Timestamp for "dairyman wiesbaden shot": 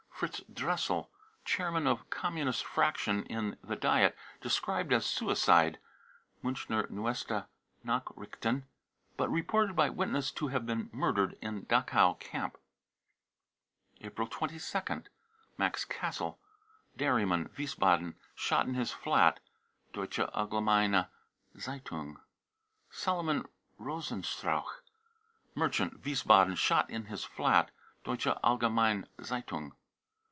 16.95-18.67